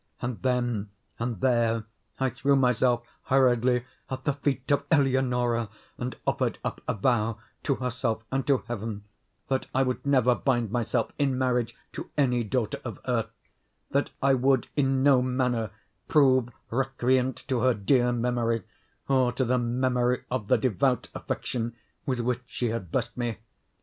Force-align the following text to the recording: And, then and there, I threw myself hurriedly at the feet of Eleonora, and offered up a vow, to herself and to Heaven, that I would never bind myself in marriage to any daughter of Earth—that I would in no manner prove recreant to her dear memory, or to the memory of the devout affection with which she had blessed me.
And, 0.19 0.41
then 0.41 0.89
and 1.19 1.41
there, 1.41 1.83
I 2.19 2.31
threw 2.31 2.55
myself 2.55 3.05
hurriedly 3.25 3.85
at 4.09 4.23
the 4.23 4.33
feet 4.33 4.71
of 4.71 4.83
Eleonora, 4.89 5.69
and 5.99 6.15
offered 6.25 6.57
up 6.63 6.81
a 6.87 6.95
vow, 6.95 7.37
to 7.61 7.75
herself 7.75 8.23
and 8.31 8.47
to 8.47 8.63
Heaven, 8.67 9.03
that 9.47 9.67
I 9.75 9.83
would 9.83 10.03
never 10.03 10.33
bind 10.33 10.71
myself 10.71 11.11
in 11.19 11.37
marriage 11.37 11.75
to 11.93 12.09
any 12.17 12.43
daughter 12.43 12.81
of 12.83 12.97
Earth—that 13.07 14.09
I 14.23 14.33
would 14.33 14.69
in 14.75 15.03
no 15.03 15.21
manner 15.21 15.69
prove 16.07 16.49
recreant 16.71 17.37
to 17.49 17.59
her 17.59 17.75
dear 17.75 18.11
memory, 18.11 18.63
or 19.07 19.31
to 19.33 19.45
the 19.45 19.59
memory 19.59 20.23
of 20.31 20.47
the 20.47 20.57
devout 20.57 21.09
affection 21.13 21.75
with 22.07 22.21
which 22.21 22.41
she 22.47 22.69
had 22.69 22.89
blessed 22.91 23.17
me. 23.17 23.37